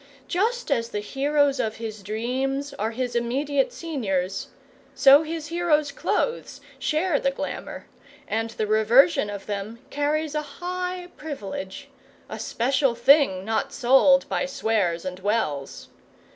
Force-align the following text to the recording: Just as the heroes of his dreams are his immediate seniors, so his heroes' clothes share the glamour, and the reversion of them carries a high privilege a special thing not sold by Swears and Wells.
Just 0.27 0.71
as 0.71 0.89
the 0.89 0.99
heroes 0.99 1.59
of 1.59 1.75
his 1.75 2.01
dreams 2.01 2.73
are 2.79 2.89
his 2.89 3.15
immediate 3.15 3.71
seniors, 3.71 4.47
so 4.95 5.21
his 5.21 5.49
heroes' 5.49 5.91
clothes 5.91 6.59
share 6.79 7.19
the 7.19 7.29
glamour, 7.29 7.85
and 8.27 8.49
the 8.49 8.65
reversion 8.65 9.29
of 9.29 9.45
them 9.45 9.77
carries 9.91 10.33
a 10.33 10.41
high 10.41 11.09
privilege 11.17 11.87
a 12.29 12.39
special 12.39 12.95
thing 12.95 13.45
not 13.45 13.71
sold 13.71 14.27
by 14.27 14.43
Swears 14.47 15.05
and 15.05 15.19
Wells. 15.19 15.89